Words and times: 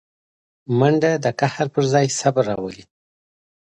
منډه 0.77 1.11
د 1.23 1.25
قهر 1.39 1.65
پر 1.73 1.83
ځای 1.93 2.07
صبر 2.19 2.43
راولي 2.49 2.83